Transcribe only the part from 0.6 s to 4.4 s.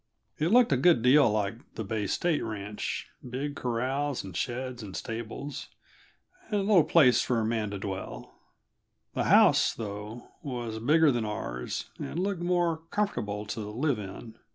a good deal like the Bay State Ranch big corrals and